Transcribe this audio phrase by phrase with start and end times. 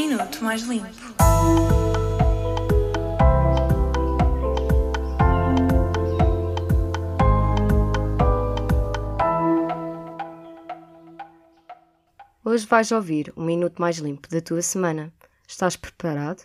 [0.00, 0.86] Minuto Mais Limpo.
[12.44, 15.12] Hoje vais ouvir o minuto mais limpo da tua semana.
[15.48, 16.44] Estás preparado?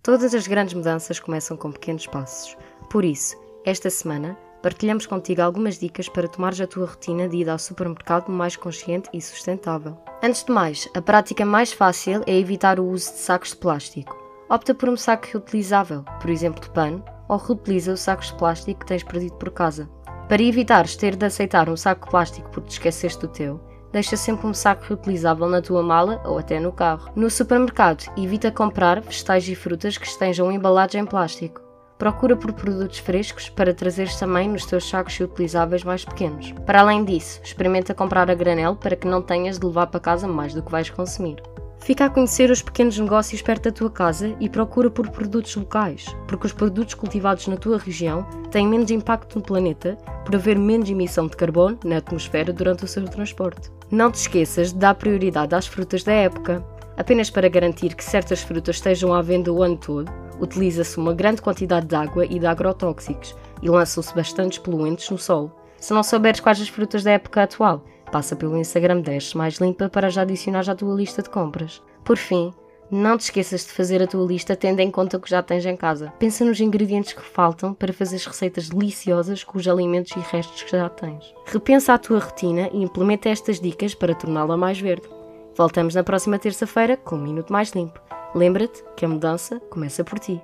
[0.00, 2.56] Todas as grandes mudanças começam com pequenos passos.
[2.88, 3.36] Por isso,
[3.66, 8.30] esta semana, partilhamos contigo algumas dicas para tomares a tua rotina de ida ao supermercado
[8.30, 9.98] mais consciente e sustentável.
[10.24, 14.16] Antes de mais, a prática mais fácil é evitar o uso de sacos de plástico.
[14.48, 18.80] Opta por um saco reutilizável, por exemplo de pano, ou reutiliza os sacos de plástico
[18.80, 19.86] que tens perdido por casa.
[20.26, 23.60] Para evitares ter de aceitar um saco de plástico porque te esqueceste do teu,
[23.92, 27.12] deixa sempre um saco reutilizável na tua mala ou até no carro.
[27.14, 31.63] No supermercado, evita comprar vegetais e frutas que estejam embalados em plástico.
[31.98, 36.52] Procura por produtos frescos para trazeres também nos teus sacos reutilizáveis mais pequenos.
[36.66, 40.26] Para além disso, experimenta comprar a granel para que não tenhas de levar para casa
[40.26, 41.40] mais do que vais consumir.
[41.78, 46.06] Fica a conhecer os pequenos negócios perto da tua casa e procura por produtos locais,
[46.26, 50.88] porque os produtos cultivados na tua região têm menos impacto no planeta por haver menos
[50.88, 53.70] emissão de carbono na atmosfera durante o seu transporte.
[53.90, 56.64] Não te esqueças de dar prioridade às frutas da época.
[56.96, 61.42] Apenas para garantir que certas frutas estejam à venda o ano todo, utiliza-se uma grande
[61.42, 65.52] quantidade de água e de agrotóxicos e lançam-se bastantes poluentes no solo.
[65.78, 69.88] Se não souberes quais as frutas da época atual, passa pelo Instagram Dash mais limpa
[69.88, 71.82] para já adicionar à tua lista de compras.
[72.04, 72.52] Por fim,
[72.90, 75.66] não te esqueças de fazer a tua lista tendo em conta o que já tens
[75.66, 76.12] em casa.
[76.18, 80.70] Pensa nos ingredientes que faltam para fazer receitas deliciosas com os alimentos e restos que
[80.70, 81.34] já tens.
[81.46, 85.08] Repensa a tua rotina e implementa estas dicas para torná-la mais verde.
[85.56, 88.00] Voltamos na próxima terça-feira com um minuto mais limpo.
[88.34, 90.42] Lembra-te que a mudança começa por ti.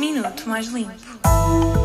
[0.00, 1.81] Minuto Mais Limpo.